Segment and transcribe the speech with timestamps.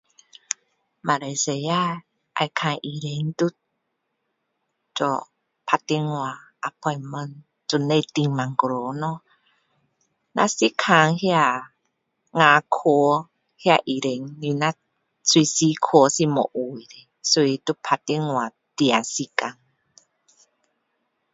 [1.01, 2.05] 马来西亚
[2.39, 3.51] 要看医生都...
[4.97, 5.09] 做...
[5.67, 6.17] 打电话
[6.67, 7.35] （appointment）
[7.67, 8.67] 就不需要等那么久
[9.03, 9.05] 咯！
[10.35, 11.19] 哪是看那
[12.33, 13.29] 个牙科
[13.63, 14.09] 那个医生。
[14.41, 14.73] 你哪
[15.23, 19.57] 随时去是没位的所以必须打电话定时间.